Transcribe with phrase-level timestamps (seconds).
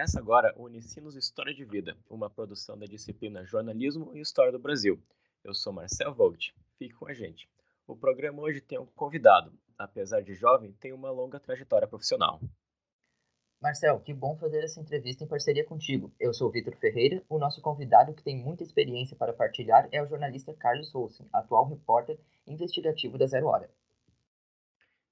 [0.00, 4.58] Começa agora o Unicinos História de Vida, uma produção da disciplina Jornalismo e História do
[4.58, 4.98] Brasil.
[5.44, 6.54] Eu sou Marcel Vogt.
[6.78, 7.46] Fique com a gente.
[7.86, 9.52] O programa hoje tem um convidado.
[9.76, 12.40] Apesar de jovem, tem uma longa trajetória profissional.
[13.60, 16.10] Marcel, que bom fazer essa entrevista em parceria contigo.
[16.18, 17.22] Eu sou Vitor Ferreira.
[17.28, 21.68] O nosso convidado, que tem muita experiência para partilhar, é o jornalista Carlos Olsen, atual
[21.68, 23.70] repórter investigativo da Zero Hora.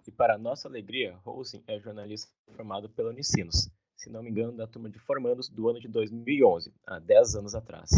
[0.07, 4.67] E para nossa alegria, Rosen é jornalista formado pela Unicinos, se não me engano, da
[4.67, 7.91] turma de formandos do ano de 2011, há 10 anos atrás.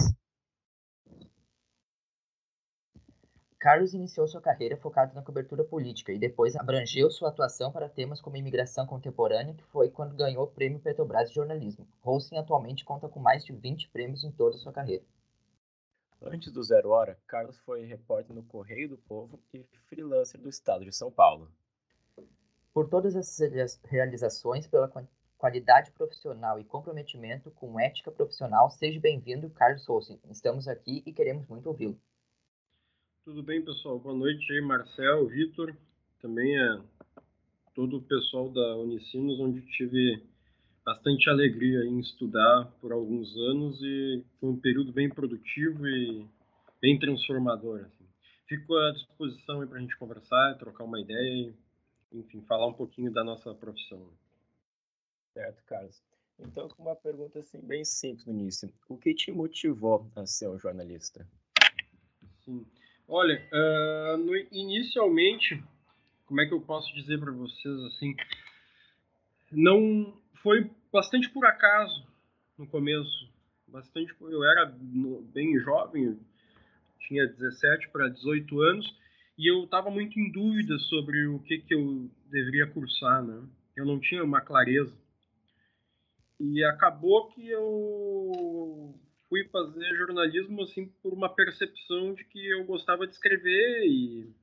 [3.59, 8.18] Carlos iniciou sua carreira focado na cobertura política e depois abrangeu sua atuação para temas
[8.18, 11.86] como imigração contemporânea, que foi quando ganhou o Prêmio Petrobras de Jornalismo.
[12.01, 15.04] Holcim atualmente conta com mais de 20 prêmios em toda a sua carreira.
[16.23, 20.82] Antes do Zero Hora, Carlos foi repórter no Correio do Povo e freelancer do estado
[20.82, 21.52] de São Paulo.
[22.73, 24.88] Por todas essas realizações, pela
[25.41, 30.21] qualidade profissional e comprometimento com ética profissional, seja bem-vindo, Carlos Souza.
[30.30, 31.99] Estamos aqui e queremos muito ouvi-lo.
[33.24, 33.99] Tudo bem, pessoal?
[33.99, 35.74] Boa noite Marcel, Vitor,
[36.21, 36.82] também é
[37.74, 40.23] todo o pessoal da Unicinos, onde tive
[40.85, 46.27] bastante alegria em estudar por alguns anos e foi um período bem produtivo e
[46.82, 47.80] bem transformador.
[47.80, 48.04] Assim.
[48.47, 51.54] Fico à disposição para a gente conversar, trocar uma ideia,
[52.13, 54.07] enfim, falar um pouquinho da nossa profissão.
[55.32, 56.02] Certo, Carlos.
[56.38, 60.48] Então, com uma pergunta assim bem simples no início, o que te motivou a ser
[60.48, 61.26] um jornalista?
[62.45, 62.66] Sim.
[63.06, 65.62] Olha, uh, no, inicialmente,
[66.26, 68.14] como é que eu posso dizer para vocês assim,
[69.50, 72.06] não foi bastante por acaso
[72.56, 73.28] no começo,
[73.66, 74.66] bastante eu era
[75.32, 76.19] bem jovem,
[77.00, 78.97] tinha 17 para 18 anos
[79.36, 83.42] e eu estava muito em dúvida sobre o que que eu deveria cursar, né?
[83.75, 84.92] Eu não tinha uma clareza.
[86.41, 88.94] E acabou que eu
[89.28, 94.34] fui fazer jornalismo assim por uma percepção de que eu gostava de escrever e,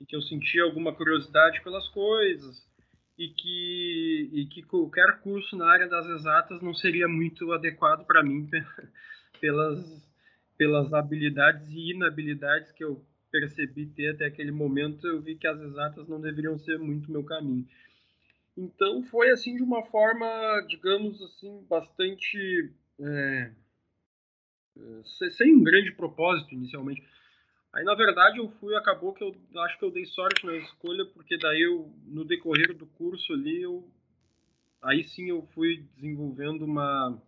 [0.00, 2.64] e que eu sentia alguma curiosidade pelas coisas
[3.18, 8.22] e que, e que qualquer curso na área das exatas não seria muito adequado para
[8.22, 8.48] mim
[9.40, 10.06] pelas,
[10.58, 15.60] pelas habilidades e inabilidades que eu percebi ter até aquele momento, eu vi que as
[15.60, 17.66] exatas não deveriam ser muito meu caminho.
[18.56, 20.26] Então foi assim de uma forma,
[20.68, 23.52] digamos assim, bastante é,
[24.78, 27.02] é, sem um grande propósito inicialmente.
[27.72, 31.04] Aí na verdade eu fui, acabou que eu acho que eu dei sorte na escolha,
[31.04, 33.86] porque daí eu no decorrer do curso ali eu
[34.80, 37.20] aí sim eu fui desenvolvendo uma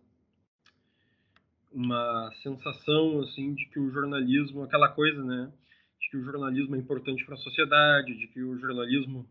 [1.71, 5.51] uma sensação assim de que o jornalismo, aquela coisa, né,
[6.01, 9.29] de que o jornalismo é importante para a sociedade, de que o jornalismo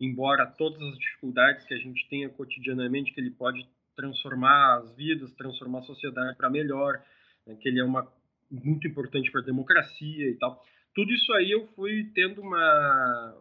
[0.00, 3.66] embora todas as dificuldades que a gente tenha cotidianamente, que ele pode
[3.96, 7.02] transformar as vidas, transformar a sociedade para melhor,
[7.46, 8.06] né, que ele é uma
[8.50, 10.64] muito importante para a democracia e tal.
[10.94, 13.34] Tudo isso aí eu fui tendo uma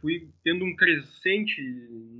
[0.00, 1.62] fui tendo um crescente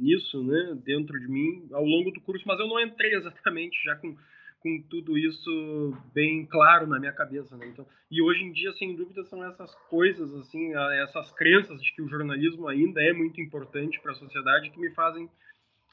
[0.00, 3.96] nisso, né, dentro de mim ao longo do curso, mas eu não entrei exatamente já
[3.96, 4.16] com
[4.62, 7.66] com tudo isso bem claro na minha cabeça, né?
[7.66, 12.02] Então, e hoje em dia, sem dúvida, são essas coisas, assim, essas crenças de que
[12.02, 15.28] o jornalismo ainda é muito importante para a sociedade que me fazem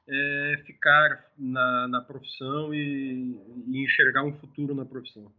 [0.07, 3.35] é, ficar na, na profissão e,
[3.67, 5.31] e enxergar um futuro na profissão.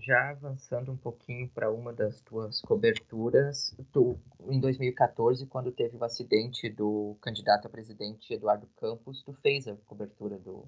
[0.00, 4.18] Já avançando um pouquinho para uma das tuas coberturas, tu,
[4.48, 9.76] em 2014, quando teve o acidente do candidato a presidente Eduardo Campos, tu fez a
[9.86, 10.64] cobertura do,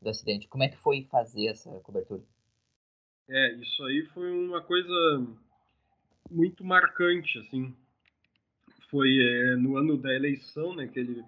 [0.00, 0.46] do acidente.
[0.48, 2.22] Como é que foi fazer essa cobertura?
[3.28, 5.26] É, isso aí foi uma coisa
[6.30, 7.74] muito marcante, assim.
[8.90, 11.24] Foi é, no ano da eleição, né, que ele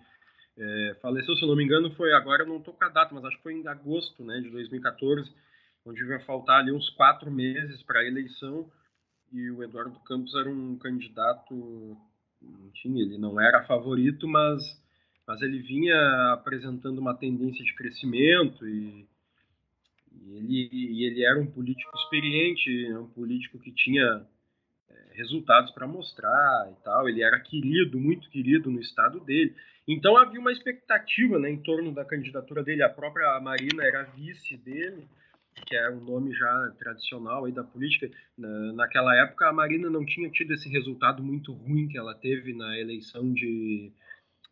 [0.58, 3.14] é, faleceu, se eu não me engano, foi agora, eu não estou com a data,
[3.14, 5.32] mas acho que foi em agosto, né, de 2014
[5.88, 8.70] onde vai faltar ali uns quatro meses para a eleição
[9.32, 11.96] e o Eduardo Campos era um candidato,
[12.66, 14.62] enfim, ele não era favorito, mas,
[15.26, 19.06] mas ele vinha apresentando uma tendência de crescimento e,
[20.12, 24.26] e ele, e ele era um político experiente, um político que tinha
[24.90, 29.54] é, resultados para mostrar e tal, ele era querido, muito querido no estado dele.
[29.86, 34.56] Então havia uma expectativa né, em torno da candidatura dele, a própria Marina era vice
[34.58, 35.06] dele,
[35.66, 38.10] que é um nome já tradicional aí da política.
[38.36, 42.52] Na, naquela época, a Marina não tinha tido esse resultado muito ruim que ela teve
[42.52, 43.92] na eleição de,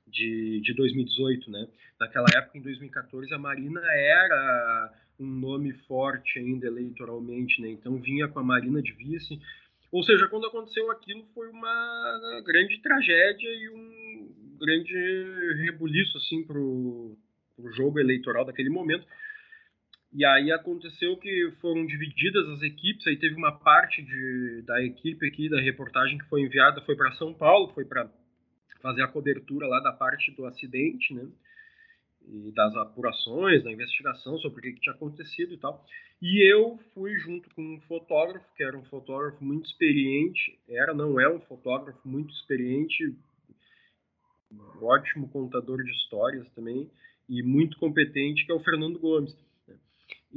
[0.07, 1.69] de, de 2018, né?
[1.99, 7.69] Naquela época, em 2014, a Marina era um nome forte ainda eleitoralmente, né?
[7.71, 9.41] Então vinha com a Marina de vice.
[9.91, 14.95] Ou seja, quando aconteceu aquilo foi uma grande tragédia e um grande
[15.65, 17.17] rebuliço assim pro
[17.59, 19.07] o jogo eleitoral daquele momento.
[20.13, 25.27] E aí aconteceu que foram divididas as equipes, aí teve uma parte de, da equipe
[25.27, 28.11] aqui da reportagem que foi enviada, foi para São Paulo, foi para
[28.81, 31.27] fazer a cobertura lá da parte do acidente, né?
[32.29, 35.85] E das apurações, da investigação sobre o que, que tinha acontecido e tal.
[36.21, 41.21] E eu fui junto com um fotógrafo, que era um fotógrafo muito experiente, era, não
[41.21, 43.15] é um fotógrafo muito experiente,
[44.51, 46.91] um ótimo contador de histórias também,
[47.29, 49.37] e muito competente, que é o Fernando Gomes.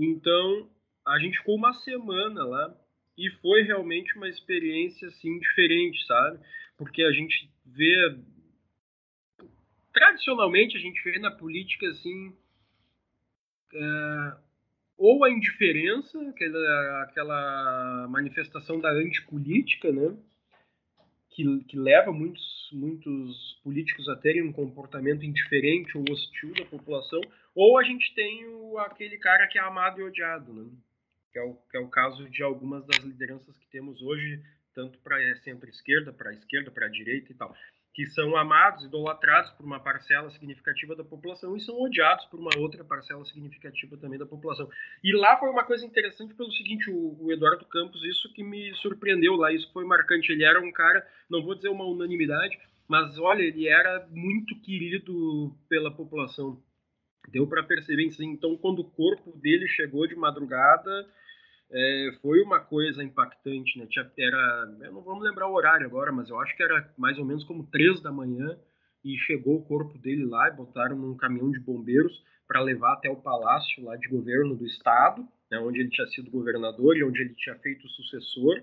[0.01, 0.69] Então,
[1.06, 2.75] a gente ficou uma semana lá
[3.18, 6.40] e foi realmente uma experiência assim diferente, sabe?
[6.78, 8.18] Porque a gente vê
[9.92, 12.34] tradicionalmente a gente vê na política assim
[13.74, 14.38] é,
[14.98, 20.18] ou a indiferença, aquela, aquela manifestação da antipolítica, né?
[21.39, 27.21] Que, que leva muitos, muitos políticos a terem um comportamento indiferente ou hostil da população,
[27.56, 30.69] ou a gente tem o, aquele cara que é amado e odiado, né?
[31.31, 34.44] Que é o, que é o caso de algumas das lideranças que temos hoje,
[34.75, 37.56] tanto para centro-esquerda, para esquerda, para direita e tal
[37.94, 42.51] que são amados, idolatrados por uma parcela significativa da população e são odiados por uma
[42.57, 44.69] outra parcela significativa também da população.
[45.03, 48.74] E lá foi uma coisa interessante pelo seguinte, o, o Eduardo Campos, isso que me
[48.75, 50.31] surpreendeu lá, isso foi marcante.
[50.31, 52.57] Ele era um cara, não vou dizer uma unanimidade,
[52.88, 56.62] mas olha, ele era muito querido pela população.
[57.30, 58.24] Deu para perceber isso.
[58.24, 61.07] Então, quando o corpo dele chegou de madrugada,
[61.71, 63.86] é, foi uma coisa impactante, né?
[63.89, 67.18] Tinha, era, eu não vamos lembrar o horário agora, mas eu acho que era mais
[67.18, 68.57] ou menos como três da manhã
[69.04, 73.10] e chegou o corpo dele lá e botaram num caminhão de bombeiros para levar até
[73.10, 77.21] o palácio lá de governo do estado, né, onde ele tinha sido governador e onde
[77.21, 78.62] ele tinha feito o sucessor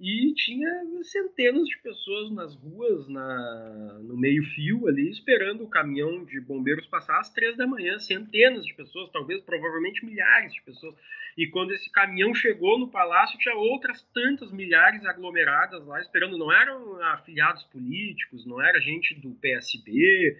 [0.00, 0.70] e tinha
[1.02, 7.18] centenas de pessoas nas ruas, na, no meio-fio ali, esperando o caminhão de bombeiros passar
[7.18, 7.98] às três da manhã.
[7.98, 10.94] Centenas de pessoas, talvez, provavelmente milhares de pessoas.
[11.36, 16.38] E quando esse caminhão chegou no palácio, tinha outras tantas milhares aglomeradas lá esperando.
[16.38, 20.36] Não eram afiliados políticos, não era gente do PSB,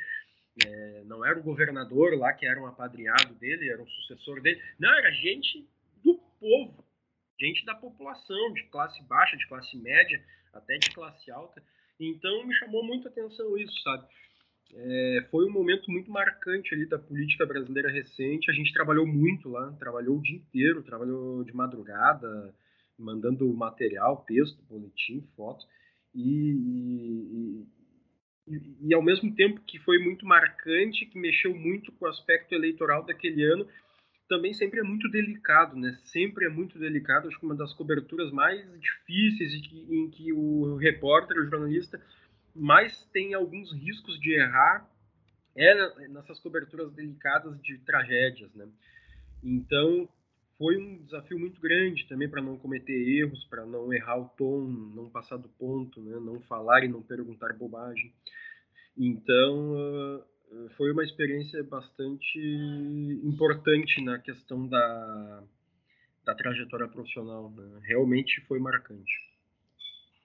[0.65, 4.63] é, não era o governador lá que era um apadrinhado dele, era um sucessor dele.
[4.79, 5.67] Não, era gente
[6.05, 6.88] do povo
[7.39, 11.63] gente da população, de classe baixa, de classe média, até de classe alta.
[12.01, 14.07] Então me chamou muito a atenção isso, sabe?
[14.75, 18.51] É, foi um momento muito marcante ali da política brasileira recente.
[18.51, 22.55] A gente trabalhou muito lá, trabalhou o dia inteiro, trabalhou de madrugada,
[22.99, 25.65] mandando material, texto, boletim, foto.
[26.15, 27.67] E, e,
[28.47, 32.55] e, e, ao mesmo tempo que foi muito marcante, que mexeu muito com o aspecto
[32.55, 33.67] eleitoral daquele ano,
[34.29, 35.99] também sempre é muito delicado, né?
[36.05, 37.29] Sempre é muito delicado.
[37.29, 42.01] Acho que uma das coberturas mais difíceis em que, em que o repórter, o jornalista,
[42.55, 44.89] mais tem alguns riscos de errar
[45.57, 48.69] é nessas coberturas delicadas de tragédias, né?
[49.43, 50.09] Então
[50.57, 54.67] foi um desafio muito grande também para não cometer erros, para não errar o tom,
[54.95, 56.19] não passar do ponto, né?
[56.21, 58.13] Não falar e não perguntar bobagem.
[58.97, 60.25] Então
[60.77, 62.39] foi uma experiência bastante
[63.25, 65.43] importante na questão da,
[66.25, 67.51] da trajetória profissional.
[67.51, 67.81] Né?
[67.85, 69.13] Realmente foi marcante.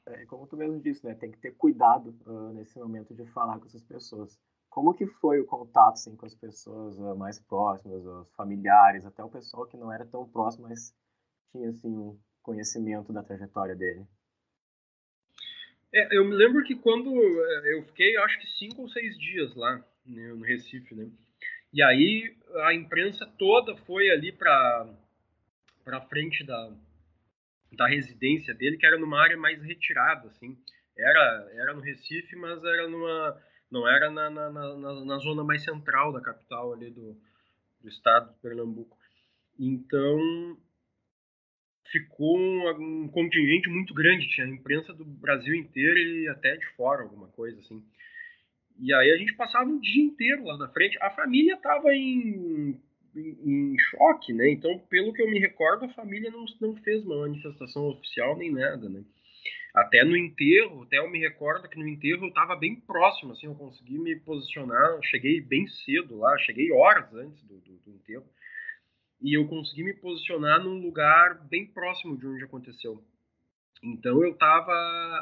[0.06, 1.16] É, como tu mesmo disse, né?
[1.16, 4.38] Tem que ter cuidado uh, nesse momento de falar com essas pessoas.
[4.70, 9.24] Como que foi o contato assim, com as pessoas uh, mais próximas, os familiares, até
[9.24, 10.94] o pessoal que não era tão próximo, mas
[11.52, 14.06] tinha assim um conhecimento da trajetória dele?
[15.94, 19.56] É, eu me lembro que quando é, eu fiquei, acho que cinco ou seis dias
[19.56, 21.10] lá, né, no Recife, né?
[21.74, 24.88] E aí a imprensa toda foi ali para
[25.84, 26.72] para frente da,
[27.74, 30.58] da residência dele, que era numa área mais retirada, assim.
[30.98, 33.42] Era era no Recife, mas era numa
[33.72, 37.20] não era na, na, na, na zona mais central da capital ali do,
[37.82, 38.96] do estado de Pernambuco.
[39.60, 40.58] Então
[41.92, 46.66] ficou um, um contingente muito grande, tinha a imprensa do Brasil inteiro e até de
[46.76, 47.84] fora, alguma coisa assim.
[48.80, 50.98] E aí a gente passava o dia inteiro lá na frente.
[51.02, 52.80] A família estava em,
[53.16, 54.50] em, em, choque, né?
[54.52, 58.52] Então, pelo que eu me recordo, a família não, não fez uma manifestação oficial nem
[58.52, 59.04] nada, né?
[59.74, 63.48] Até no enterro, até eu me recordo que no enterro eu estava bem próximo, assim,
[63.48, 68.26] eu consegui me posicionar, cheguei bem cedo lá, cheguei horas antes do, do, do enterro,
[69.20, 73.04] e eu consegui me posicionar num lugar bem próximo de onde aconteceu.
[73.84, 74.72] Então eu estava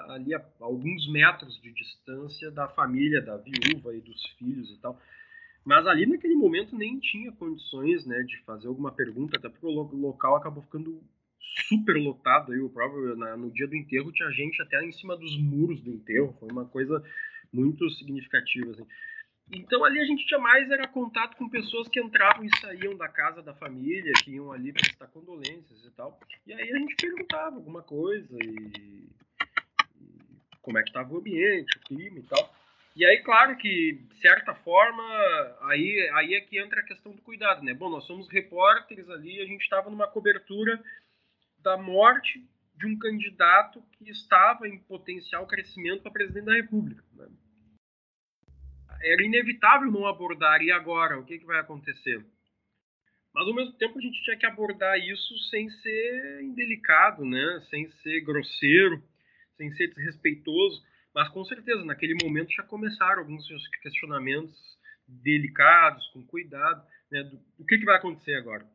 [0.09, 5.01] ali a alguns metros de distância da família, da viúva e dos filhos e tal.
[5.65, 9.69] Mas ali naquele momento nem tinha condições né, de fazer alguma pergunta, até porque o
[9.69, 11.01] local acabou ficando
[11.67, 12.51] super lotado.
[12.51, 15.81] Aí, o próprio, na, no dia do enterro tinha gente até em cima dos muros
[15.81, 16.35] do enterro.
[16.39, 17.03] Foi uma coisa
[17.51, 18.71] muito significativa.
[18.71, 18.85] Assim.
[19.51, 23.10] Então ali a gente tinha mais era contato com pessoas que entravam e saíam da
[23.10, 26.17] casa da família, que iam ali prestar condolências e tal.
[26.48, 29.10] E aí a gente perguntava alguma coisa e,
[30.00, 30.31] e
[30.62, 32.62] como é que estava o ambiente, o clima e tal.
[32.93, 35.03] E aí, claro que, de certa forma,
[35.62, 37.74] aí, aí é que entra a questão do cuidado, né?
[37.74, 40.81] Bom, nós somos repórteres ali, a gente estava numa cobertura
[41.60, 42.43] da morte
[42.75, 47.03] de um candidato que estava em potencial crescimento para presidente da República.
[47.13, 47.27] Né?
[49.03, 51.20] Era inevitável não abordar, e agora?
[51.20, 52.24] O que, que vai acontecer?
[53.34, 57.65] Mas, ao mesmo tempo, a gente tinha que abordar isso sem ser indelicado, né?
[57.70, 59.01] sem ser grosseiro,
[59.58, 60.81] sem ser desrespeitoso
[61.13, 63.46] mas com certeza, naquele momento já começaram alguns
[63.81, 64.58] questionamentos
[65.08, 68.65] delicados, com cuidado, né, do, que, que vai acontecer agora.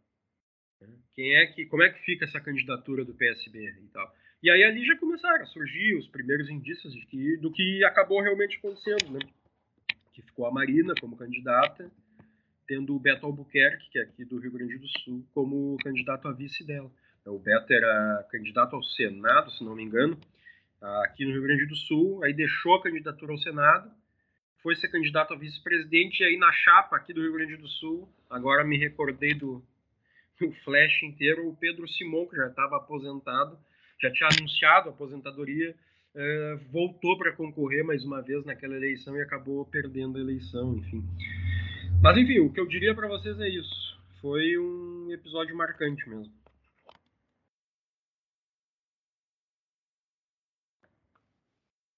[1.14, 4.12] Quem é que, como é que fica essa candidatura do PSB e tal.
[4.42, 8.20] E aí ali já começaram a surgir os primeiros indícios de que, do que acabou
[8.20, 9.20] realmente acontecendo, né?
[10.16, 11.90] Que ficou a Marina como candidata,
[12.66, 16.32] tendo o Beto Albuquerque, que é aqui do Rio Grande do Sul, como candidato a
[16.32, 16.90] vice dela.
[17.26, 20.18] O Beto era candidato ao Senado, se não me engano,
[21.04, 23.90] aqui no Rio Grande do Sul, aí deixou a candidatura ao Senado,
[24.62, 28.08] foi ser candidato a vice-presidente, e aí na chapa aqui do Rio Grande do Sul,
[28.30, 29.62] agora me recordei do,
[30.40, 33.58] do flash inteiro, o Pedro Simon, que já estava aposentado,
[34.00, 35.76] já tinha anunciado a aposentadoria,
[36.16, 41.04] eh, voltou para concorrer mais uma vez naquela eleição e acabou perdendo a eleição, enfim.
[42.02, 44.00] Mas enfim, o que eu diria para vocês é isso.
[44.20, 46.32] Foi um episódio marcante mesmo.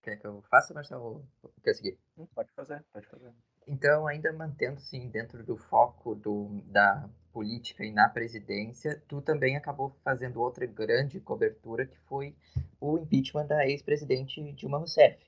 [0.02, 1.24] Quer que eu faça, Marcelo?
[1.62, 1.98] Quer seguir?
[2.16, 3.32] Hum, pode fazer, pode fazer.
[3.68, 9.90] Então, ainda mantendo-se dentro do foco do, da política e na presidência, tu também acabou
[10.02, 12.34] fazendo outra grande cobertura, que foi
[12.80, 15.22] o impeachment da ex-presidente Dilma Rousseff.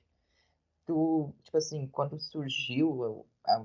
[0.87, 3.63] Tu, tipo assim, quando surgiu, a,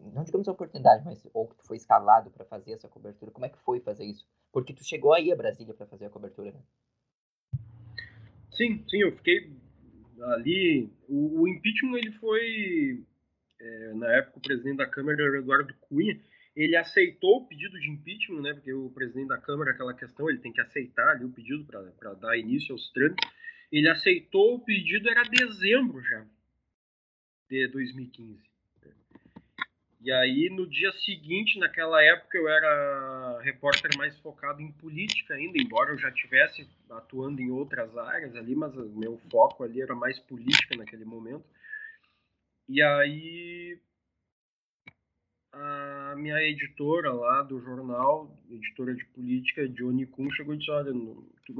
[0.00, 3.44] não digamos a oportunidade, mas ou que tu foi escalado para fazer essa cobertura, como
[3.44, 4.26] é que foi fazer isso?
[4.50, 6.60] Porque tu chegou aí a Brasília para fazer a cobertura, né?
[8.50, 9.54] Sim, sim, eu fiquei
[10.22, 13.04] ali o, o impeachment ele foi
[13.60, 16.18] é, na época o presidente da Câmara era Eduardo Cunha.
[16.54, 20.38] Ele aceitou o pedido de impeachment né porque o presidente da Câmara aquela questão ele
[20.38, 23.28] tem que aceitar ali o pedido para dar início aos trâmites.
[23.70, 26.24] Ele aceitou o pedido era dezembro já
[27.48, 28.56] de 2015
[30.06, 35.60] e aí, no dia seguinte, naquela época, eu era repórter mais focado em política ainda,
[35.60, 39.96] embora eu já tivesse atuando em outras áreas ali, mas o meu foco ali era
[39.96, 41.44] mais política naquele momento.
[42.68, 43.78] E aí,
[45.52, 50.92] a minha editora lá do jornal, editora de política, Johnny Kuhn, chegou e disse: Olha,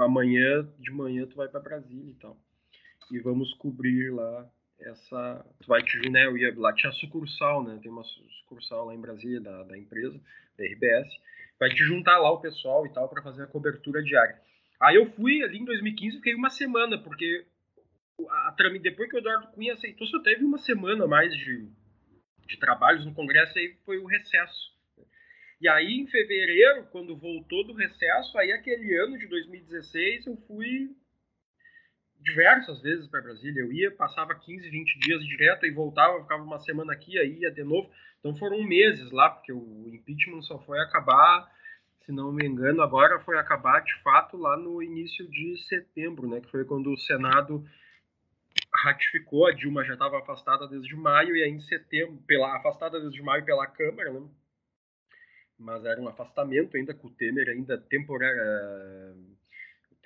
[0.01, 2.37] amanhã de manhã tu vai para Brasília e tal.
[3.11, 5.47] E vamos cobrir lá essa.
[5.61, 7.79] Tu vai te né, ia lá, tinha sucursal, né?
[7.81, 10.21] Tem uma sucursal lá em Brasília da, da empresa,
[10.59, 11.09] da RBS.
[11.59, 14.39] Vai te juntar lá o pessoal e tal para fazer a cobertura diária.
[14.81, 17.47] Aí eu fui ali em 2015, fiquei uma semana, porque
[18.29, 21.69] a, a, depois que o Eduardo Cunha aceitou, só teve uma semana mais de,
[22.47, 24.75] de trabalhos no Congresso, aí foi o recesso.
[25.61, 30.91] E aí, em fevereiro, quando voltou do recesso, aí aquele ano de 2016, eu fui
[32.21, 33.63] diversas vezes para Brasília.
[33.63, 37.51] Eu ia, passava 15, 20 dias direto e voltava, ficava uma semana aqui, aí ia
[37.51, 37.91] de novo.
[38.19, 41.51] Então foram meses lá, porque o impeachment só foi acabar,
[42.05, 46.41] se não me engano, agora foi acabar de fato lá no início de setembro, né,
[46.41, 47.65] que foi quando o Senado
[48.76, 53.23] ratificou, a Dilma já estava afastada desde maio, e aí em setembro, pela, afastada desde
[53.23, 54.26] maio pela Câmara, né,
[55.59, 58.38] mas era um afastamento ainda com o Temer ainda temporário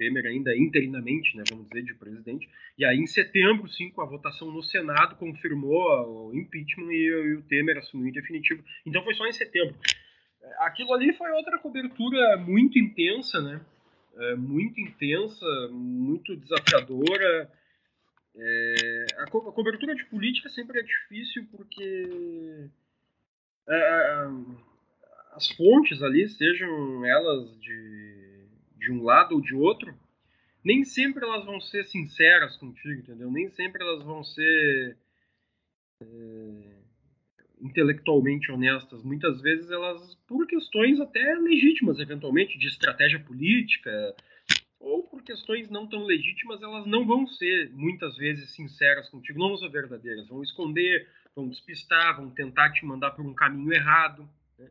[0.00, 2.48] Temer ainda interinamente, né, vamos dizer, de presidente.
[2.78, 7.34] E aí, em setembro, sim, com a votação no Senado, confirmou o impeachment e, e
[7.34, 8.64] o Temer assumiu em definitivo.
[8.86, 9.76] Então foi só em setembro.
[10.60, 13.60] Aquilo ali foi outra cobertura muito intensa, né?
[14.16, 17.52] É, muito intensa, muito desafiadora.
[18.36, 22.68] É, a, co a, cobertura de política sempre é difícil porque
[23.68, 24.26] é, é
[25.32, 28.20] as fontes ali, sejam elas de
[28.80, 29.94] de um lado ou de outro,
[30.64, 33.30] nem sempre elas vão ser sinceras contigo, entendeu?
[33.30, 34.96] Nem sempre elas vão ser
[36.02, 36.06] é,
[37.60, 39.02] intelectualmente honestas.
[39.02, 44.14] Muitas vezes elas, por questões até legítimas, eventualmente, de estratégia política,
[44.80, 49.48] ou por questões não tão legítimas, elas não vão ser, muitas vezes, sinceras contigo, não
[49.48, 50.26] vão ser verdadeiras.
[50.26, 51.06] Vão esconder,
[51.36, 54.28] vão despistar, vão tentar te mandar por um caminho errado.
[54.58, 54.70] Né?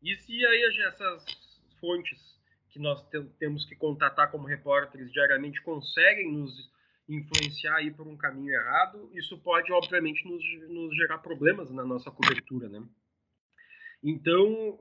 [0.00, 1.24] E se aí essas
[1.80, 2.18] fontes
[2.70, 3.04] que nós
[3.38, 6.70] temos que contatar como repórteres diariamente conseguem nos
[7.08, 12.10] influenciar aí por um caminho errado, isso pode, obviamente, nos, nos gerar problemas na nossa
[12.10, 12.82] cobertura, né?
[14.02, 14.78] Então,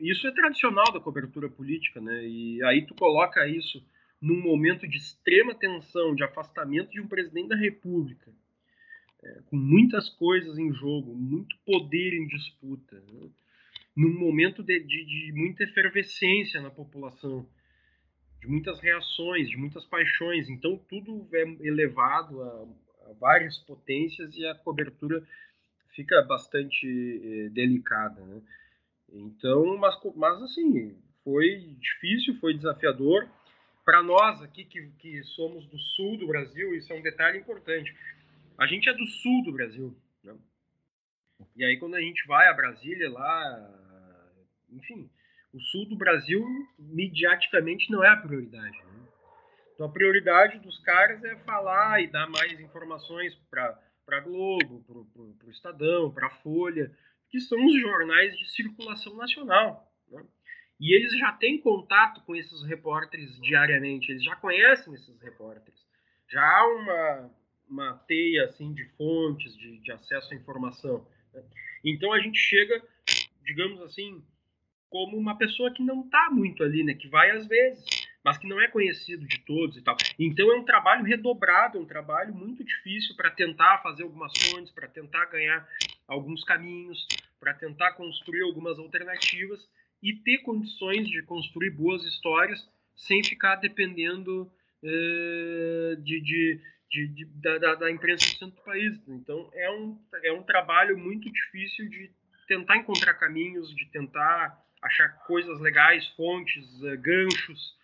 [0.00, 2.26] isso é tradicional da cobertura política, né?
[2.26, 3.84] E aí tu coloca isso
[4.20, 8.32] num momento de extrema tensão, de afastamento de um presidente da República,
[9.22, 13.28] é, com muitas coisas em jogo, muito poder em disputa, né?
[13.96, 17.48] num momento de, de, de, muita efervescência na população,
[18.40, 20.50] de muitas reações, de muitas paixões.
[20.50, 22.68] Então, tudo é elevado a,
[23.08, 25.26] a várias potências e a cobertura
[25.96, 28.20] fica bastante eh, delicada.
[28.20, 28.42] Né?
[29.12, 33.28] Então, mas, mas assim, foi difícil, foi desafiador
[33.86, 37.96] para nós aqui que, que somos do sul do Brasil, isso é um detalhe importante.
[38.58, 39.96] A gente é do sul do Brasil.
[40.24, 40.36] Né?
[41.54, 44.34] E aí, quando a gente vai a Brasília, lá,
[44.70, 45.08] enfim,
[45.52, 46.44] o sul do Brasil,
[46.78, 48.76] mediaticamente, não é a prioridade.
[48.76, 49.08] Né?
[49.74, 54.75] Então, a prioridade dos caras é falar e dar mais informações para Globo, para o
[55.56, 56.90] Estadão, para a Folha,
[57.30, 59.92] que são os jornais de circulação nacional.
[60.10, 60.24] Né?
[60.78, 65.80] E eles já têm contato com esses repórteres diariamente, eles já conhecem esses repórteres.
[66.28, 67.30] Já há uma,
[67.68, 71.06] uma teia assim de fontes, de, de acesso à informação.
[71.32, 71.42] Né?
[71.84, 72.82] Então a gente chega,
[73.42, 74.22] digamos assim,
[74.88, 76.94] como uma pessoa que não está muito ali, né?
[76.94, 77.84] que vai às vezes,
[78.26, 79.96] mas que não é conhecido de todos e tal.
[80.18, 84.72] Então é um trabalho redobrado, é um trabalho muito difícil para tentar fazer algumas fontes,
[84.72, 85.64] para tentar ganhar
[86.08, 87.06] alguns caminhos,
[87.38, 89.60] para tentar construir algumas alternativas
[90.02, 94.50] e ter condições de construir boas histórias sem ficar dependendo
[94.82, 99.00] uh, de, de, de, de da, da, imprensa do centro do país.
[99.06, 102.10] Então é um, é um trabalho muito difícil de
[102.48, 107.76] tentar encontrar caminhos, de tentar achar coisas legais, fontes, uh, ganchos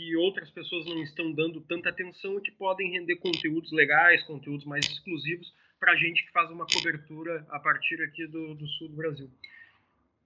[0.00, 4.64] que outras pessoas não estão dando tanta atenção e que podem render conteúdos legais, conteúdos
[4.64, 8.88] mais exclusivos para a gente que faz uma cobertura a partir aqui do, do sul
[8.88, 9.30] do Brasil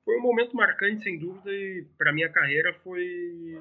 [0.04, 3.58] foi um momento marcante, sem dúvida, e para minha carreira foi,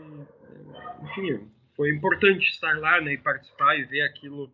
[1.03, 4.51] enfim, foi importante estar lá, né, e participar e ver aquilo,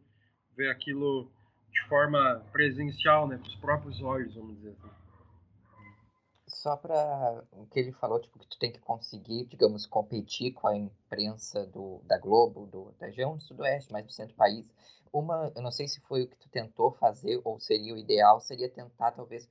[0.56, 1.28] ver aquilo
[1.72, 4.99] de forma presencial, né, com os próprios olhos, vamos dizer assim.
[6.50, 10.68] Só para o que ele falou, tipo, que tu tem que conseguir, digamos, competir com
[10.68, 14.66] a imprensa do, da Globo, do, da região do Sudoeste, mais do centro do país.
[15.14, 18.40] Uma, eu não sei se foi o que tu tentou fazer, ou seria o ideal,
[18.40, 19.50] seria tentar, talvez,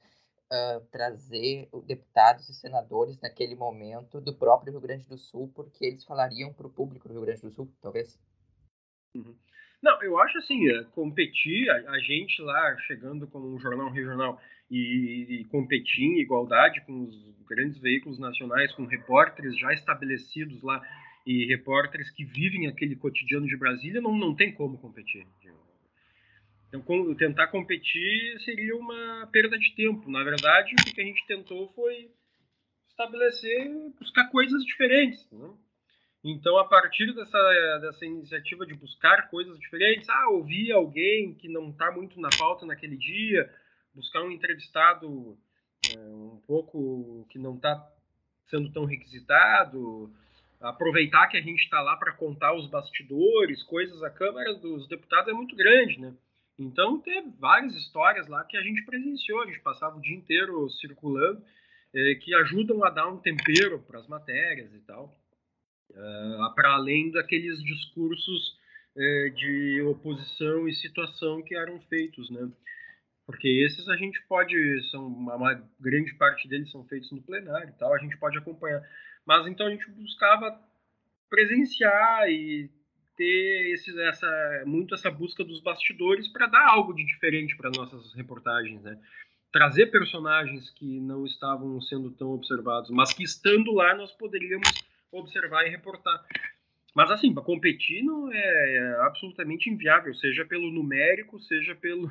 [0.53, 6.05] uh, trazer deputados e senadores naquele momento do próprio Rio Grande do Sul, porque eles
[6.05, 8.19] falariam para o público do Rio Grande do Sul, talvez?
[9.15, 9.37] Uhum.
[9.83, 14.41] Não, eu acho assim, é, competir, a, a, gente lá chegando como um jornal regional
[14.71, 20.83] e, e competir em igualdade com os grandes veículos nacionais, com repórteres já estabelecidos lá
[21.27, 25.27] e repórteres que vivem aquele cotidiano de Brasília, não, não tem como competir.
[26.69, 30.11] Então, tentar competir seria uma perda de tempo.
[30.11, 32.11] Na verdade, o que a gente tentou foi
[32.89, 35.27] estabelecer, buscar coisas diferentes.
[35.31, 35.51] Né?
[36.25, 41.71] Então, a partir dessa, dessa iniciativa de buscar coisas diferentes, ah, ouvir alguém que não
[41.71, 43.49] está muito na pauta naquele dia,
[43.95, 45.37] buscar um entrevistado
[45.95, 47.87] é, um pouco que não está
[48.49, 50.13] sendo tão requisitado,
[50.61, 54.03] aproveitar que a gente está lá para contar os bastidores, coisas.
[54.03, 56.15] A Câmara dos Deputados é muito grande, né?
[56.59, 60.69] Então teve várias histórias lá que a gente presenciou, a gente passava o dia inteiro
[60.71, 61.41] circulando,
[61.95, 65.17] é, que ajudam a dar um tempero para as matérias e tal,
[65.95, 68.59] é, para além daqueles discursos
[68.97, 72.51] é, de oposição e situação que eram feitos, né?
[73.29, 74.57] Porque esses a gente pode,
[74.91, 78.83] são uma, grande parte deles são feitos no plenário e tal, a gente pode acompanhar.
[79.27, 80.59] Mas então a gente buscava
[81.29, 82.71] presenciar e
[83.19, 88.15] ter esse, essa, muito essa busca dos bastidores para dar algo de diferente para nossas
[88.15, 88.99] reportagens, né?
[89.53, 94.71] Trazer personagens que não estavam sendo tão observados, mas que estando lá nós poderíamos
[95.13, 96.25] observar e reportar.
[96.95, 102.09] Mas assim, para competir não é, é, absolutamente inviável, seja pelo numérico, seja pelo,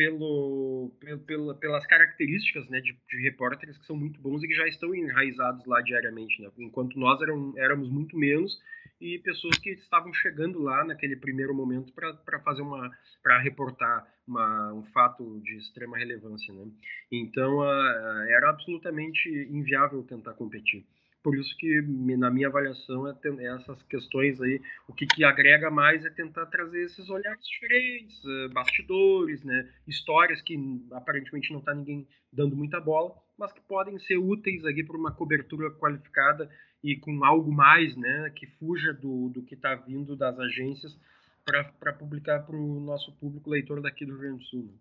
[0.00, 0.90] pelo,
[1.26, 4.94] pelo pelas características né, de, de, repórteres que são muito bons e que já estão
[4.94, 6.48] enraizados lá diariamente, né?
[6.56, 8.58] enquanto nós eram, éramos muito menos
[8.98, 12.90] e pessoas que estavam chegando lá naquele primeiro momento para fazer uma
[13.22, 16.70] para reportar uma, um fato de extrema relevância, né?
[17.12, 20.86] Então uh, era absolutamente inviável tentar competir.
[21.22, 21.82] Por isso que
[22.16, 26.46] na minha avaliação é, é essas questões aí, o que, que agrega mais é tentar
[26.46, 29.68] trazer esses olhares diferentes, uh, bastidores, né?
[29.86, 30.56] Histórias que
[30.92, 35.12] aparentemente não está ninguém dando muita bola, mas que podem ser úteis aqui para uma
[35.12, 36.50] cobertura qualificada
[36.82, 40.98] e com algo mais, né, que fuja do, do que está vindo das agências
[41.44, 44.74] para publicar para o nosso público leitor daqui do Rio Grande do Sul.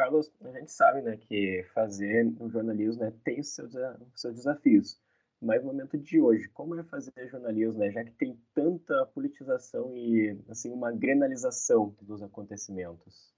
[0.00, 3.74] Carlos, a gente sabe né, que fazer o jornalismo né, tem os seus,
[4.14, 4.98] seus desafios.
[5.42, 9.94] Mas no momento de hoje, como é fazer jornalismo, né, já que tem tanta politização
[9.94, 13.34] e assim uma grenalização dos acontecimentos?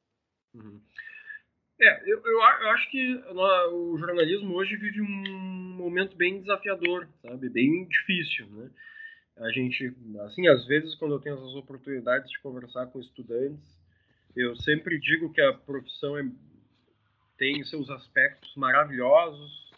[0.55, 0.81] Uhum.
[1.81, 3.13] É, eu, eu, eu, acho que
[3.73, 7.49] o jornalismo hoje vive um momento bem desafiador, sabe?
[7.49, 8.71] Bem difícil, né?
[9.39, 9.93] A gente,
[10.27, 13.83] assim, às vezes quando eu tenho essas oportunidades de conversar com estudantes,
[14.37, 16.23] eu sempre digo que a profissão é,
[17.43, 19.73] tem seus aspectos maravilhosos,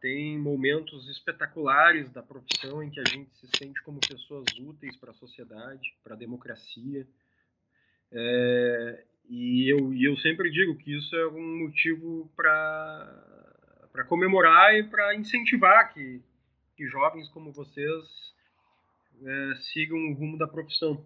[0.00, 5.10] tem momentos espetaculares da profissão em que a gente se sente como pessoas úteis para
[5.10, 7.04] a sociedade, para a democracia.
[8.12, 14.84] É, e eu, e eu sempre digo que isso é um motivo para comemorar e
[14.84, 16.22] para incentivar que,
[16.76, 18.32] que jovens como vocês
[19.20, 21.04] é, sigam o rumo da profissão.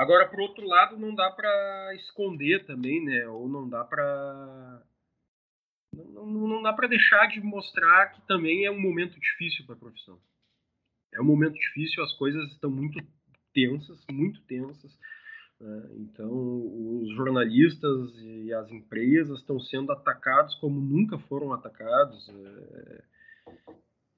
[0.00, 3.28] Agora, por outro lado, não dá para esconder também, né?
[3.28, 4.82] Ou não dá para
[5.92, 9.78] não, não, dá para deixar de mostrar que também é um momento difícil para a
[9.78, 10.18] profissão.
[11.12, 12.98] É um momento difícil, as coisas estão muito
[13.52, 14.90] tensas, muito tensas.
[15.60, 15.90] Né?
[15.98, 22.26] Então, os jornalistas e as empresas estão sendo atacados como nunca foram atacados.
[22.26, 23.04] É,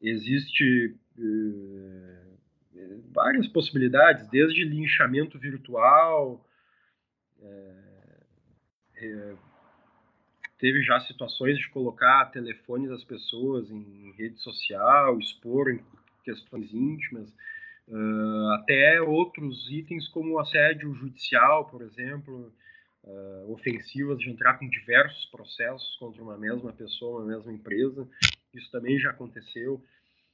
[0.01, 2.32] existe é,
[3.13, 6.45] várias possibilidades, desde linchamento virtual,
[7.41, 7.75] é,
[8.97, 9.35] é,
[10.59, 15.81] teve já situações de colocar telefones das pessoas em rede social, expor em
[16.25, 17.33] questões íntimas.
[18.55, 22.51] Até outros itens como assédio judicial, por exemplo,
[23.49, 28.09] ofensivas de entrar com diversos processos contra uma mesma pessoa, uma mesma empresa.
[28.55, 29.83] Isso também já aconteceu.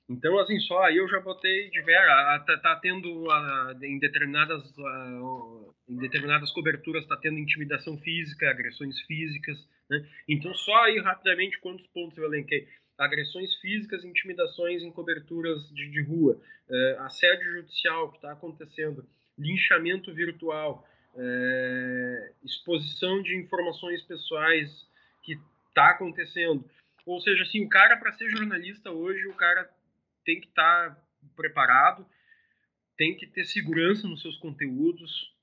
[0.08, 2.46] Então, assim, só aí eu já botei diversos.
[2.46, 3.26] Tá, tá tendo
[3.82, 4.62] em determinadas
[5.88, 9.58] em determinadas coberturas está tendo intimidação física, agressões físicas.
[9.90, 10.06] Né?
[10.28, 12.66] Então, só aí rapidamente quantos pontos eu elenquei?
[12.98, 19.06] agressões físicas, intimidações em coberturas de, de rua, é, assédio judicial que está acontecendo,
[19.38, 20.84] linchamento virtual,
[21.16, 24.68] é, exposição de informações pessoais
[25.22, 26.68] que está acontecendo.
[27.06, 29.70] Ou seja, assim, o cara para ser jornalista hoje, o cara
[30.28, 31.02] tem que estar tá
[31.34, 32.06] preparado,
[32.98, 35.34] tem que ter segurança nos seus conteúdos,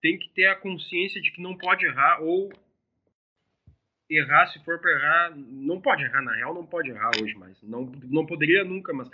[0.00, 2.52] tem que ter a consciência de que não pode errar ou
[4.08, 7.60] errar, se for para errar, não pode errar, na real, não pode errar hoje mais.
[7.60, 9.10] Não, não poderia nunca, mas.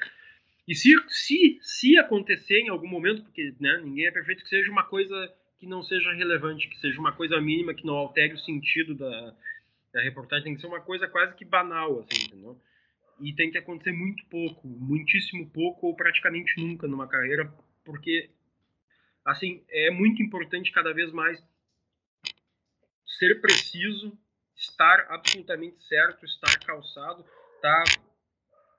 [0.69, 4.71] E se, se, se acontecer em algum momento, porque né, ninguém é perfeito, que seja
[4.71, 8.39] uma coisa que não seja relevante, que seja uma coisa mínima, que não altere o
[8.39, 9.35] sentido da,
[9.95, 12.61] da reportagem, tem que ser uma coisa quase que banal, assim, entendeu?
[13.23, 17.53] E tem que acontecer muito pouco, muitíssimo pouco ou praticamente nunca numa carreira,
[17.85, 18.31] porque,
[19.25, 21.43] assim, é muito importante cada vez mais
[23.19, 24.19] ser preciso
[24.57, 28.03] estar absolutamente certo, estar calçado, estar tá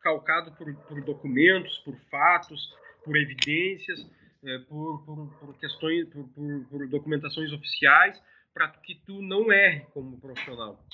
[0.01, 3.99] calcado por, por documentos, por fatos, por evidências,
[4.43, 8.21] é, por, por, por, questões, por, documentações oficiais,
[8.53, 10.86] para que tu não erre como profissional.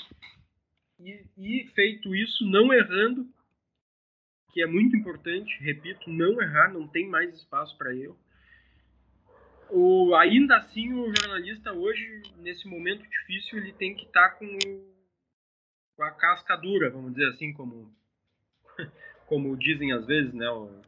[0.99, 3.27] E, e, feito isso, não errando,
[4.51, 8.17] que é muito importante, repito, não errar, não tem mais espaço para erro
[9.69, 14.47] o, ainda assim o jornalista hoje, nesse momento difícil, ele tem que estar tá com,
[15.95, 17.93] com a casca dura, vamos dizer assim, como,
[19.27, 20.49] como dizem às vezes, né?
[20.49, 20.81] O,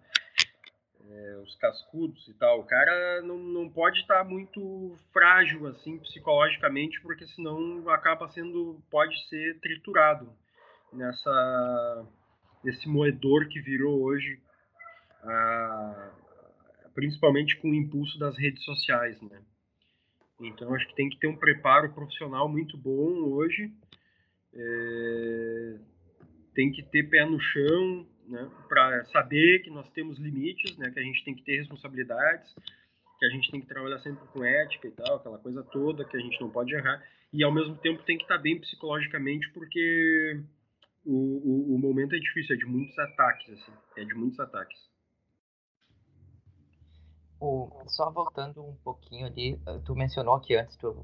[1.10, 2.62] é, os cascudos e tal.
[2.62, 8.82] O cara não, não pode estar tá muito frágil assim psicologicamente, porque senão acaba sendo,
[8.90, 10.34] pode ser triturado
[10.92, 12.08] nessa
[12.64, 14.40] nesse moedor que virou hoje
[16.94, 19.42] principalmente com o impulso das redes sociais, né?
[20.40, 23.72] Então acho que tem que ter um preparo profissional muito bom hoje,
[24.54, 25.78] é,
[26.54, 28.50] tem que ter pé no chão, né?
[28.68, 30.90] Para saber que nós temos limites, né?
[30.92, 32.54] Que a gente tem que ter responsabilidades,
[33.20, 36.18] que a gente tem que trabalhar sempre com ética e tal, aquela coisa toda que
[36.18, 40.42] a gente não pode errar e ao mesmo tempo tem que estar bem psicologicamente porque
[41.06, 44.90] o, o, o momento é difícil, é de muitos ataques, assim, é de muitos ataques.
[47.40, 51.04] O, só voltando um pouquinho ali, eh, tu mencionou que antes tu,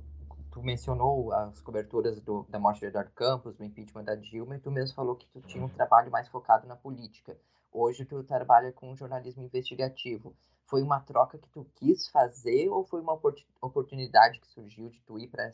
[0.52, 4.60] tu mencionou as coberturas do, da morte de Eduardo Campos, do impeachment da Dilma, e
[4.60, 7.36] tu mesmo falou que tu tinha um trabalho mais focado na política.
[7.72, 10.36] Hoje tu trabalha com jornalismo investigativo.
[10.68, 13.20] Foi uma troca que tu quis fazer ou foi uma
[13.62, 15.50] oportunidade que surgiu de tu ir para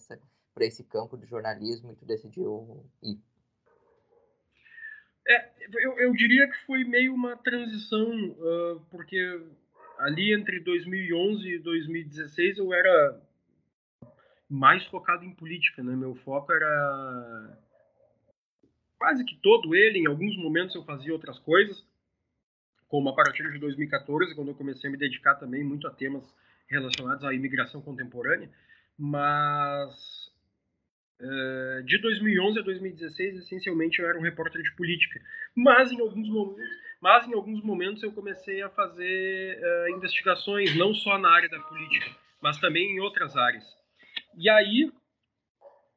[0.65, 3.21] esse campo do jornalismo e tu decidiu ir?
[5.27, 5.49] É,
[5.81, 9.41] eu, eu diria que foi meio uma transição, uh, porque
[9.99, 13.21] ali entre 2011 e 2016 eu era
[14.49, 15.95] mais focado em política, né?
[15.95, 17.57] Meu foco era
[18.97, 19.99] quase que todo ele.
[19.99, 21.83] Em alguns momentos eu fazia outras coisas,
[22.87, 26.23] como a partir de 2014, quando eu comecei a me dedicar também muito a temas
[26.67, 28.49] relacionados à imigração contemporânea.
[28.97, 30.31] Mas
[31.21, 35.21] eh, de 2011 a 2016, essencialmente eu era um repórter de política.
[35.55, 36.69] Mas em alguns momentos,
[37.01, 41.59] mas em alguns momentos eu comecei a fazer uh, investigações, não só na área da
[41.59, 42.09] política,
[42.41, 43.65] mas também em outras áreas.
[44.37, 44.89] E aí,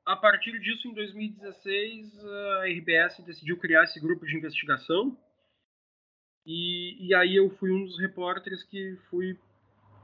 [0.04, 5.16] a partir disso, em 2016, a RBS decidiu criar esse grupo de investigação.
[6.44, 9.38] E, e aí eu fui um dos repórteres que fui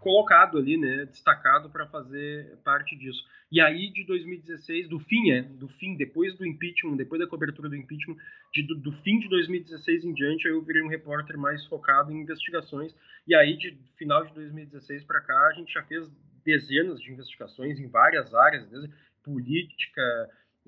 [0.02, 3.24] colocado ali, né, destacado para fazer parte disso.
[3.50, 7.68] E aí de 2016, do fim, é, do fim, depois do impeachment, depois da cobertura
[7.68, 8.16] do impeachment,
[8.52, 12.20] de, do, do, fim de 2016 em diante, eu virei um repórter mais focado em
[12.20, 12.94] investigações.
[13.26, 16.10] E aí de final de 2016 para cá, a gente já fez
[16.44, 18.90] dezenas de investigações em várias áreas, desde
[19.22, 20.02] política,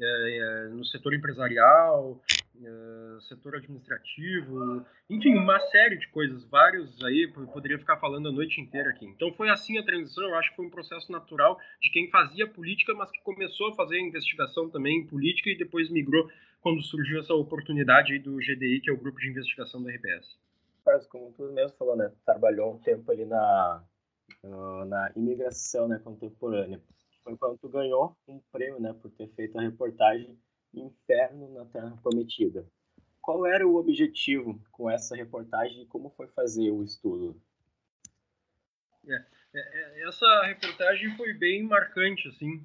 [0.01, 2.23] é, é, no setor empresarial,
[2.63, 8.61] é, setor administrativo, enfim, uma série de coisas, vários aí, poderia ficar falando a noite
[8.61, 9.07] inteira aqui.
[9.07, 12.47] Então foi assim a transição, eu acho que foi um processo natural de quem fazia
[12.47, 17.21] política, mas que começou a fazer investigação também em política e depois migrou quando surgiu
[17.21, 20.39] essa oportunidade aí do GDI, que é o grupo de investigação da RBS.
[21.09, 23.83] Como tu mesmo falou, né, trabalhou um tempo ali na
[24.87, 26.81] na imigração né, contemporânea.
[27.23, 30.39] Foi quando tu ganhou um prêmio né, por ter feito a reportagem
[30.81, 32.67] Inferno na Terra Prometida.
[33.21, 37.41] Qual era o objetivo com essa reportagem e como foi fazer o estudo?
[39.07, 39.23] É, é,
[39.55, 42.65] é, essa reportagem foi bem marcante, assim,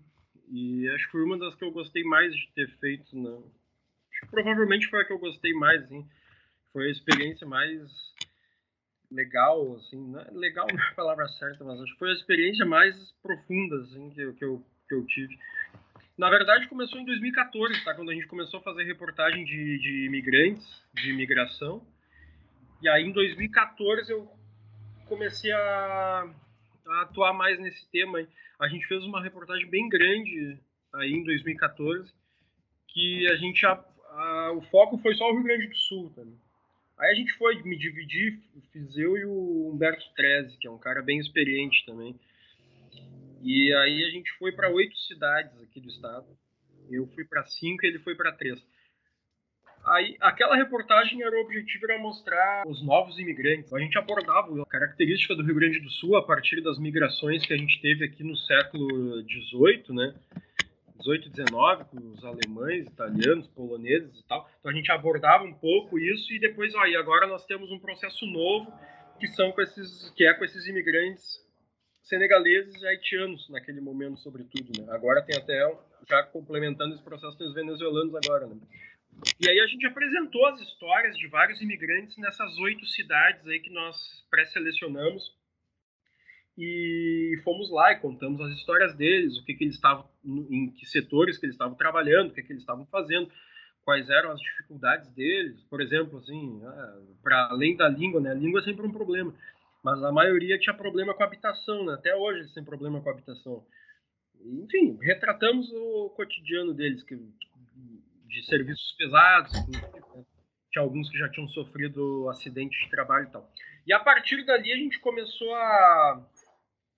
[0.52, 3.16] e acho que foi uma das que eu gostei mais de ter feito.
[3.16, 3.30] Né?
[3.30, 6.08] Acho que provavelmente foi a que eu gostei mais, assim.
[6.74, 7.90] Foi a experiência mais
[9.12, 10.26] legal, assim, né?
[10.32, 14.10] legal não é a palavra certa, mas acho que foi a experiência mais profunda, assim,
[14.10, 15.38] que, que, eu, que eu tive.
[16.20, 17.94] Na verdade, começou em 2014, tá?
[17.94, 21.82] Quando a gente começou a fazer reportagem de, de imigrantes, de imigração.
[22.82, 24.30] E aí, em 2014, eu
[25.06, 26.30] comecei a,
[26.88, 28.20] a atuar mais nesse tema.
[28.60, 30.60] A gente fez uma reportagem bem grande
[30.92, 32.14] aí em 2014,
[32.90, 33.66] que a gente...
[33.66, 36.22] A, a, o foco foi só o Rio Grande do Sul, tá?
[36.98, 38.38] Aí a gente foi me dividir,
[38.74, 42.14] fiz eu e o Humberto Treze, que é um cara bem experiente também.
[43.42, 46.28] E aí a gente foi para oito cidades aqui do estado.
[46.90, 48.60] Eu fui para cinco ele foi para três.
[49.86, 53.74] Aí, aquela reportagem era o objetivo era mostrar os novos imigrantes.
[53.74, 57.54] A gente abordava a característica do Rio Grande do Sul a partir das migrações que
[57.54, 60.14] a gente teve aqui no século XVIII, né?
[60.98, 64.50] 18 e 19, com os alemães, italianos, poloneses e tal.
[64.60, 67.80] Então a gente abordava um pouco isso e depois, ó, e agora nós temos um
[67.80, 68.72] processo novo
[69.18, 71.40] que são com esses, que é com esses imigrantes
[72.10, 74.82] senegaleses e haitianos naquele momento, sobretudo.
[74.82, 74.92] Né?
[74.92, 75.60] Agora tem até
[76.10, 78.48] já complementando esse processo tem os venezuelanos agora.
[78.48, 78.58] Né?
[79.40, 83.70] E aí a gente apresentou as histórias de vários imigrantes nessas oito cidades aí que
[83.70, 83.96] nós
[84.30, 85.38] pré-selecionamos
[86.58, 90.86] e fomos lá e contamos as histórias deles, o que, que eles estavam, em que
[90.86, 93.32] setores que eles estavam trabalhando, o que, que eles estavam fazendo,
[93.84, 95.62] quais eram as dificuldades deles.
[95.70, 98.32] Por exemplo, assim, ah, para além da língua, né?
[98.32, 99.34] A língua é sempre um problema,
[99.84, 101.94] mas a maioria tinha problema com habitação, né?
[101.94, 103.66] Até hoje eles têm problema com habitação.
[104.42, 109.52] Enfim, retratamos o cotidiano deles, que, de serviços pesados,
[110.72, 113.52] tinha alguns que já tinham sofrido acidente de trabalho e tal.
[113.86, 116.26] E a partir dali a gente começou a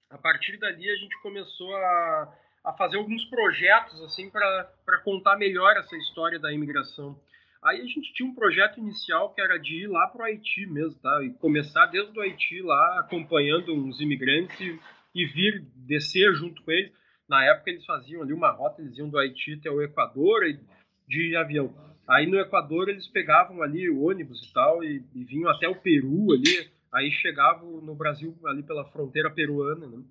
[0.10, 5.78] a partir dali a gente começou a, a fazer alguns projetos assim para contar melhor
[5.78, 7.18] essa história da imigração.
[7.64, 10.66] Aí a gente tinha um projeto inicial que era de ir lá para o Haiti
[10.66, 11.24] mesmo, tá?
[11.24, 14.80] E começar desde o Haiti lá, acompanhando uns imigrantes e,
[15.14, 16.92] e vir descer junto com eles.
[17.30, 20.60] Na época eles faziam ali uma rota, eles iam do Haiti até o Equador e,
[21.08, 21.74] de avião.
[22.08, 26.34] Aí no Equador eles pegavam ali ônibus e tal e, e vinham até o Peru
[26.34, 30.04] ali Aí chegava no Brasil ali pela fronteira peruana, né?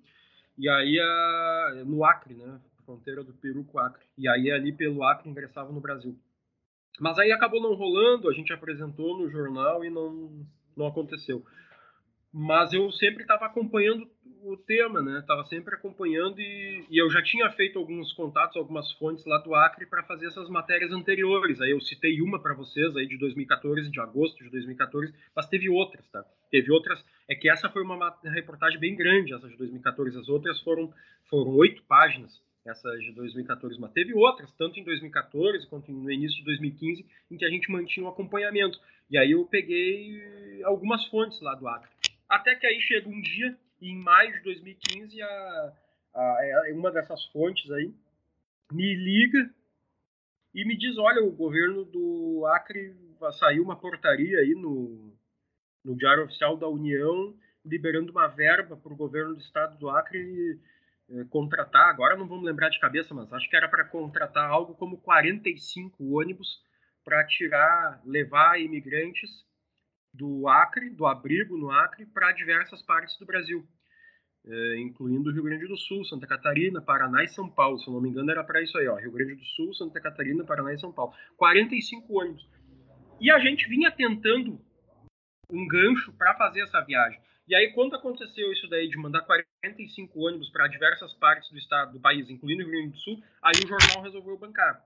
[0.57, 2.59] E aí a, no Acre, né?
[2.83, 4.03] Fronteira do Peru com o Acre.
[4.17, 6.17] E aí ali pelo Acre ingressava no Brasil.
[6.99, 11.43] Mas aí acabou não rolando, a gente apresentou no jornal e não, não aconteceu.
[12.33, 14.07] Mas eu sempre estava acompanhando
[14.43, 15.23] o tema, né?
[15.27, 19.53] Tava sempre acompanhando e, e, eu já tinha feito alguns contatos, algumas fontes lá do
[19.53, 21.61] Acre para fazer essas matérias anteriores.
[21.61, 25.69] Aí eu citei uma para vocês aí de 2014, de agosto de 2014, mas teve
[25.69, 26.23] outras, tá?
[26.49, 27.03] Teve outras.
[27.27, 30.17] É que essa foi uma reportagem bem grande, essa de 2014.
[30.17, 30.91] As outras foram
[31.29, 33.79] foram oito páginas, essa de 2014.
[33.79, 37.71] Mas teve outras, tanto em 2014 quanto no início de 2015, em que a gente
[37.71, 38.79] mantinha um acompanhamento.
[39.09, 41.89] E aí eu peguei algumas fontes lá do Acre.
[42.29, 45.73] Até que aí chega um dia, em maio de 2015, a,
[46.13, 47.93] a, a, uma dessas fontes aí
[48.71, 49.49] me liga
[50.53, 52.93] e me diz, olha, o governo do Acre
[53.39, 55.13] saiu uma portaria aí no,
[55.83, 60.59] no Diário Oficial da União liberando uma verba para o governo do estado do Acre
[61.29, 64.97] contratar, agora não vamos lembrar de cabeça, mas acho que era para contratar algo como
[64.97, 66.61] 45 ônibus
[67.03, 69.29] para tirar, levar imigrantes
[70.13, 73.65] do Acre, do abrigo no Acre, para diversas partes do Brasil,
[74.45, 77.79] eh, incluindo Rio Grande do Sul, Santa Catarina, Paraná e São Paulo.
[77.79, 79.99] Se eu não me engano, era para isso aí, ó, Rio Grande do Sul, Santa
[80.01, 81.13] Catarina, Paraná e São Paulo.
[81.37, 82.47] 45 ônibus.
[83.19, 84.59] E a gente vinha tentando
[85.49, 87.19] um gancho para fazer essa viagem.
[87.47, 89.25] E aí, quando aconteceu isso daí de mandar
[89.61, 93.23] 45 ônibus para diversas partes do estado, do país, incluindo o Rio Grande do Sul,
[93.41, 94.83] aí o jornal resolveu bancar.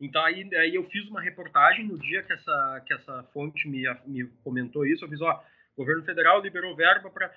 [0.00, 3.82] Então aí, aí eu fiz uma reportagem no dia que essa, que essa fonte me,
[4.06, 5.42] me comentou isso, eu fiz, ó,
[5.74, 7.32] o governo federal liberou verba para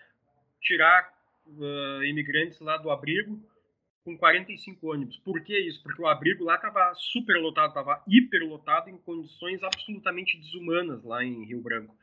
[0.59, 1.13] tirar
[1.45, 3.39] uh, imigrantes lá do abrigo
[4.03, 5.17] com 45 ônibus.
[5.17, 5.81] Por que isso?
[5.83, 11.23] Porque o abrigo lá estava super lotado, estava hiper lotado em condições absolutamente desumanas lá
[11.23, 11.95] em Rio Branco.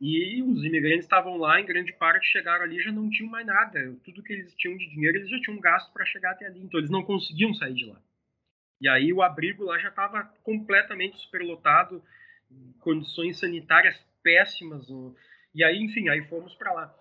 [0.00, 3.96] E os imigrantes estavam lá, em grande parte chegaram ali já não tinham mais nada.
[4.04, 6.60] Tudo que eles tinham de dinheiro eles já tinham gasto para chegar até ali.
[6.60, 8.00] Então eles não conseguiam sair de lá.
[8.80, 12.02] E aí o abrigo lá já estava completamente superlotado,
[12.80, 14.86] condições sanitárias péssimas.
[15.54, 16.94] E aí, enfim, aí fomos para lá.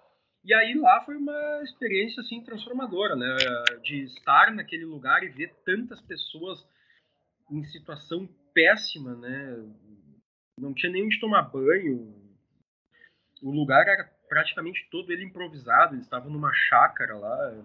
[0.45, 3.35] E aí lá foi uma experiência assim transformadora, né?
[3.83, 6.65] De estar naquele lugar e ver tantas pessoas
[7.51, 9.57] em situação péssima, né?
[10.57, 12.24] Não tinha nem onde tomar banho,
[13.41, 17.63] o lugar era praticamente todo ele improvisado, eles estavam numa chácara lá,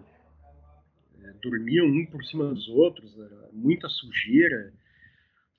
[1.23, 3.15] é, dormiam um por cima dos outros,
[3.51, 4.73] muita sujeira,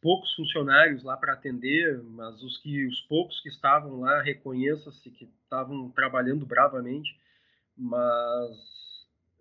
[0.00, 5.24] poucos funcionários lá para atender, mas os que os poucos que estavam lá reconheça-se que
[5.44, 7.16] estavam trabalhando bravamente,
[7.76, 8.50] mas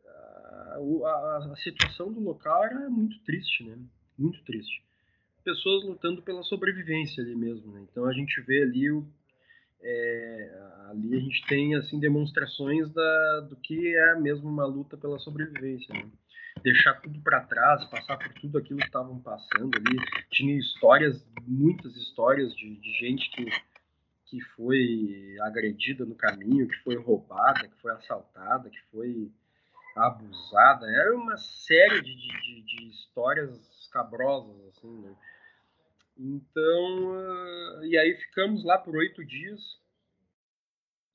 [0.05, 3.77] a, a, a, situação do local era muito triste, né?
[4.17, 4.84] Muito triste.
[5.43, 7.86] Pessoas lutando pela sobrevivência ali mesmo, né?
[7.89, 9.05] Então a gente vê ali o
[9.83, 15.19] é, ali a gente tem assim demonstrações da, do que é mesmo uma luta pela
[15.19, 15.93] sobrevivência.
[15.93, 16.09] Né?
[16.63, 19.97] Deixar tudo para trás, passar por tudo aquilo que estavam passando ali.
[20.31, 23.45] Tinha histórias, muitas histórias de, de gente que,
[24.25, 29.31] que foi agredida no caminho, que foi roubada, que foi assaltada, que foi
[29.95, 30.85] abusada.
[30.87, 35.15] Era uma série de, de, de histórias escabrosas, assim, né?
[36.17, 39.60] Então, uh, e aí ficamos lá por oito dias.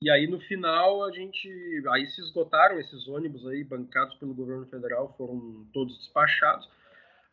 [0.01, 1.49] E aí no final a gente,
[1.89, 6.69] aí se esgotaram esses ônibus aí bancados pelo governo federal, foram todos despachados.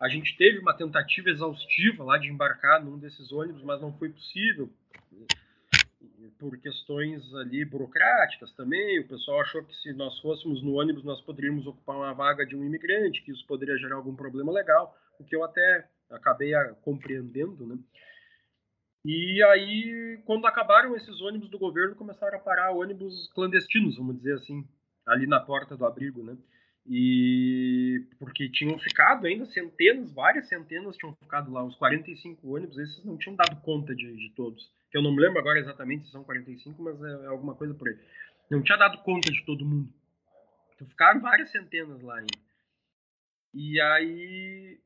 [0.00, 4.08] A gente teve uma tentativa exaustiva lá de embarcar num desses ônibus, mas não foi
[4.08, 4.70] possível
[6.38, 9.00] por questões ali burocráticas também.
[9.00, 12.56] O pessoal achou que se nós fôssemos no ônibus nós poderíamos ocupar uma vaga de
[12.56, 17.66] um imigrante, que isso poderia gerar algum problema legal, o que eu até acabei compreendendo,
[17.66, 17.78] né?
[19.04, 24.34] E aí, quando acabaram esses ônibus do governo, começaram a parar ônibus clandestinos, vamos dizer
[24.34, 24.66] assim,
[25.06, 26.36] ali na porta do abrigo, né?
[26.86, 33.04] E porque tinham ficado ainda centenas, várias centenas tinham ficado lá, os 45 ônibus, esses
[33.04, 34.70] não tinham dado conta de, de todos.
[34.90, 37.74] Que eu não me lembro agora exatamente se são 45, mas é, é alguma coisa
[37.74, 37.98] por aí.
[38.50, 39.88] Não tinha dado conta de todo mundo.
[40.74, 42.38] Então ficaram várias centenas lá ainda.
[43.54, 44.78] E aí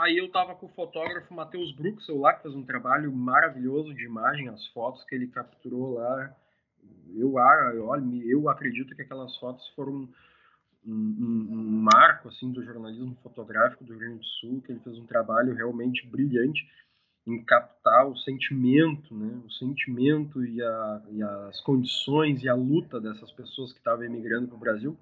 [0.00, 4.04] Aí eu tava com o fotógrafo Matheus Bruxel lá, que fez um trabalho maravilhoso de
[4.04, 6.32] imagem, as fotos que ele capturou lá.
[7.16, 7.34] Eu,
[7.74, 10.08] eu, eu acredito que aquelas fotos foram
[10.86, 14.80] um, um, um, marco assim do jornalismo fotográfico do Rio Grande do Sul, que ele
[14.80, 16.64] fez um trabalho realmente brilhante
[17.26, 23.00] em captar o sentimento, né, o sentimento e, a, e as condições e a luta
[23.00, 24.96] dessas pessoas que estavam emigrando para o Brasil.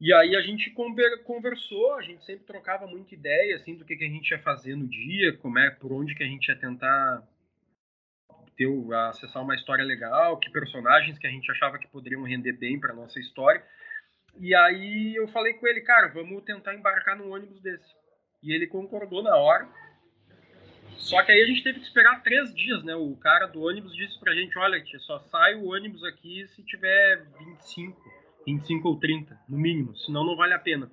[0.00, 0.70] E aí a gente
[1.24, 4.74] conversou, a gente sempre trocava muita ideia assim do que, que a gente ia fazer
[4.74, 7.22] no dia, como é, por onde que a gente ia tentar
[8.56, 8.66] ter
[9.08, 12.94] acessar uma história legal, que personagens que a gente achava que poderiam render bem para
[12.94, 13.62] nossa história.
[14.38, 17.94] E aí eu falei com ele, cara, vamos tentar embarcar num ônibus desse.
[18.42, 19.68] E ele concordou na hora.
[20.96, 22.94] Só que aí a gente teve que esperar três dias, né?
[22.94, 27.22] O cara do ônibus disse pra gente, olha, só sai o ônibus aqui se tiver
[27.38, 30.90] 25 25 ou 30, no mínimo, senão não vale a pena.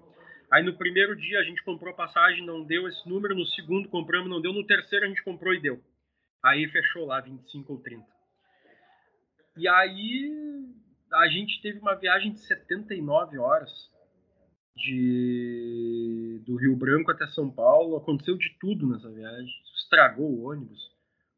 [0.52, 4.30] Aí no primeiro dia a gente comprou passagem, não deu esse número, no segundo compramos,
[4.30, 5.82] não deu, no terceiro a gente comprou e deu.
[6.44, 8.06] Aí fechou lá 25 ou 30.
[9.58, 10.32] E aí
[11.14, 13.72] a gente teve uma viagem de 79 horas
[14.76, 19.52] de do Rio Branco até São Paulo, aconteceu de tudo nessa viagem.
[19.76, 20.80] Estragou o ônibus,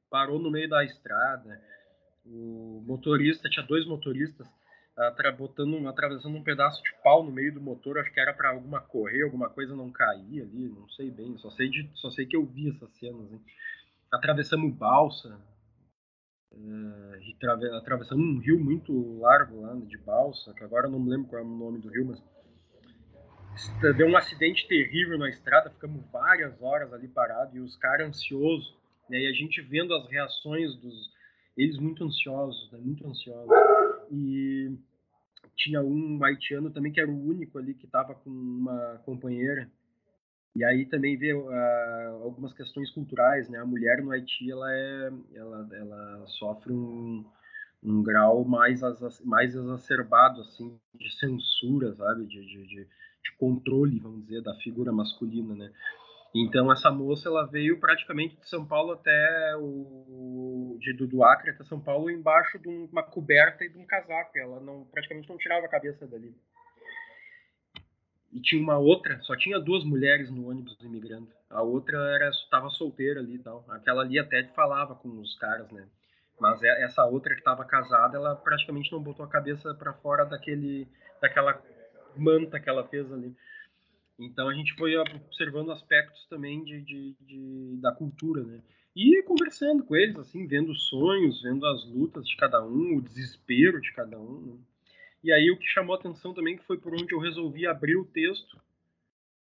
[0.09, 1.59] parou no meio da estrada,
[2.25, 4.47] O motorista, tinha dois motoristas
[5.37, 8.81] botando, atravessando um pedaço de pau no meio do motor, acho que era para alguma
[8.81, 12.35] correr, alguma coisa não cair ali, não sei bem, só sei, de, só sei que
[12.35, 13.31] eu vi essas cenas.
[13.31, 13.41] Hein?
[14.11, 15.39] Atravessamos balsa,
[16.51, 21.29] é, atravessando um rio muito largo lá de balsa, que agora eu não me lembro
[21.29, 22.21] qual é o nome do rio, mas
[23.95, 28.75] deu um acidente terrível na estrada, ficamos várias horas ali parados e os caras ansiosos,
[29.09, 29.19] né?
[29.19, 31.09] E a gente vendo as reações dos
[31.57, 32.79] eles muito ansiosos, né?
[32.79, 33.49] Muito ansiosos.
[34.11, 34.77] E
[35.59, 39.69] tinha um haitiano também que era o único ali que estava com uma companheira.
[40.55, 43.59] E aí também vê uh, algumas questões culturais, né?
[43.59, 47.23] A mulher no Haiti ela é, ela, ela sofre um,
[47.83, 48.81] um grau mais
[49.23, 52.25] mais exacerbado assim de censura, sabe?
[52.25, 55.71] De, de, de, de controle, vamos dizer, da figura masculina, né?
[56.33, 61.63] Então essa moça ela veio praticamente de São Paulo até o de do Acre até
[61.63, 64.37] São Paulo embaixo de uma coberta e de um casaco.
[64.37, 66.35] Ela não praticamente não tirava a cabeça dali.
[68.31, 71.27] E tinha uma outra, só tinha duas mulheres no ônibus imigrando.
[71.49, 73.65] A outra era estava solteira ali e tal.
[73.69, 75.87] Aquela ali até falava com os caras, né?
[76.39, 80.25] Mas é, essa outra que estava casada, ela praticamente não botou a cabeça para fora
[80.25, 80.87] daquele
[81.19, 81.61] daquela
[82.15, 83.35] manta que ela fez ali.
[84.19, 88.61] Então a gente foi observando aspectos também de, de, de, da cultura, né?
[88.95, 93.01] E conversando com eles, assim, vendo os sonhos, vendo as lutas de cada um, o
[93.01, 94.41] desespero de cada um.
[94.41, 94.57] Né?
[95.23, 98.05] E aí o que chamou atenção também que foi por onde eu resolvi abrir o
[98.05, 98.59] texto,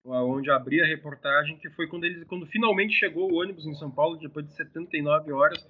[0.05, 3.91] onde abri a reportagem, que foi quando eles, quando finalmente chegou o ônibus em São
[3.91, 5.65] Paulo depois de 79 horas,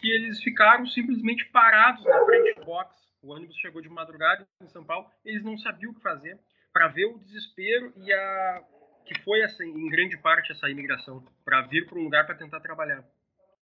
[0.00, 2.96] que eles ficaram simplesmente parados na frente do box.
[3.22, 6.38] O ônibus chegou de madrugada em São Paulo, eles não sabiam o que fazer
[6.78, 8.62] para ver o desespero e a
[9.04, 12.60] que foi essa, em grande parte essa imigração para vir para um lugar para tentar
[12.60, 13.02] trabalhar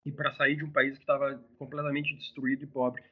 [0.05, 3.03] e para sair de um país que estava completamente destruído e pobre.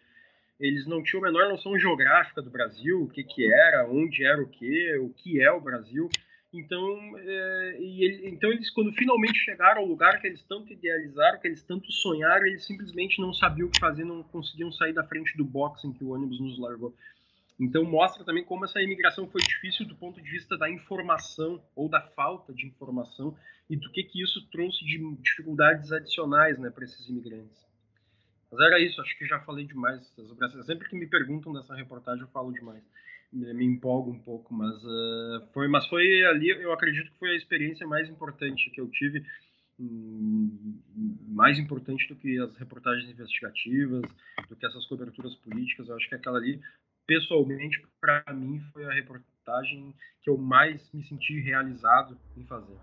[0.60, 4.42] Eles não tinham a menor noção geográfica do Brasil, o que que era, onde era
[4.42, 6.10] o que, o que é o Brasil.
[6.52, 11.48] Então, é, ele, então eles quando finalmente chegaram ao lugar que eles tanto idealizaram, que
[11.48, 15.34] eles tanto sonharam, eles simplesmente não sabiam o que fazer, não conseguiam sair da frente
[15.38, 16.94] do box em que o ônibus nos largou.
[17.58, 21.88] Então mostra também como essa imigração foi difícil do ponto de vista da informação ou
[21.88, 23.36] da falta de informação
[23.68, 27.64] e do que que isso trouxe de dificuldades adicionais, né, para esses imigrantes.
[28.50, 30.12] Mas era isso, acho que já falei demais.
[30.64, 32.82] Sempre que me perguntam dessa reportagem eu falo demais,
[33.32, 37.36] me empolgo um pouco, mas uh, foi, mas foi ali, eu acredito que foi a
[37.36, 39.24] experiência mais importante que eu tive,
[39.80, 40.80] hum,
[41.28, 44.02] mais importante do que as reportagens investigativas,
[44.48, 45.88] do que essas coberturas políticas.
[45.88, 46.60] Eu acho que aquela ali
[47.06, 52.76] pessoalmente, para mim, foi a reportagem que eu mais me senti realizado em fazer.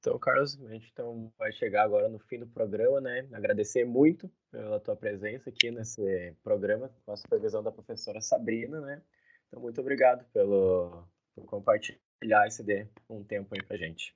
[0.00, 3.28] Então, Carlos, a gente então, vai chegar agora no fim do programa, né?
[3.32, 9.02] Agradecer muito pela tua presença aqui nesse programa, com a supervisão da professora Sabrina, né?
[9.46, 14.14] Então, muito obrigado pelo, por compartilhar esse de um tempo aí pra gente.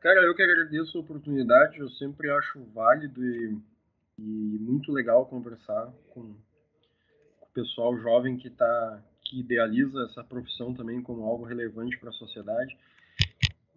[0.00, 3.58] Cara, eu que agradeço a oportunidade, eu sempre acho válido e
[4.18, 6.34] e muito legal conversar com,
[7.40, 12.14] o pessoal jovem que tá que idealiza essa profissão também como algo relevante para a
[12.14, 12.76] sociedade.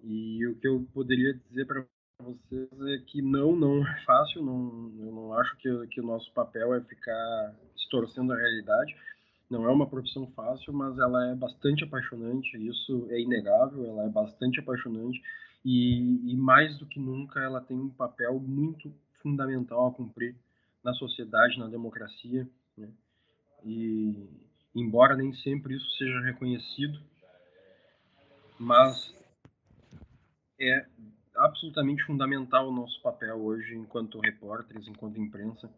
[0.04, 1.86] E o que eu poderia dizer para
[2.20, 6.32] vocês é que não, não é fácil, não, eu não acho que, que o nosso
[6.34, 8.96] papel é ficar distorcendo a realidade.
[9.50, 14.10] Não é uma profissão fácil, mas ela é bastante apaixonante, isso é inegável, ela é
[14.10, 15.22] bastante apaixonante
[15.66, 20.36] e, e mais do que nunca ela tem um papel muito fundamental a cumprir
[20.84, 22.48] na sociedade, na democracia.
[22.78, 22.90] Né?
[23.64, 24.30] E,
[24.76, 27.00] embora nem sempre isso seja reconhecido,
[28.60, 29.14] mas
[30.60, 30.86] é
[31.36, 35.70] absolutamente fundamental o nosso papel hoje, enquanto repórteres, enquanto imprensa,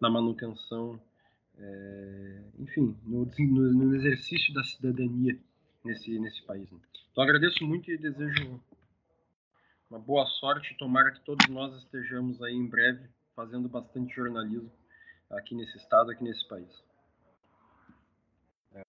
[0.00, 1.00] na manutenção,
[1.58, 5.38] é, enfim, no, no, no, exercício da cidadania
[5.84, 6.70] nesse, nesse país.
[6.70, 6.78] Né?
[7.10, 8.60] Então agradeço muito e desejo
[9.90, 10.76] uma boa sorte.
[10.78, 14.70] Tomara que todos nós estejamos aí em breve fazendo bastante jornalismo
[15.30, 16.70] aqui nesse estado, aqui nesse país.
[18.74, 18.82] É.